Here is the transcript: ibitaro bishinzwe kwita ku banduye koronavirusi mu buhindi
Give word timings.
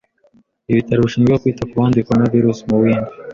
ibitaro 0.71 0.99
bishinzwe 1.05 1.35
kwita 1.41 1.63
ku 1.69 1.73
banduye 1.79 2.05
koronavirusi 2.07 2.61
mu 2.67 2.75
buhindi 2.79 3.11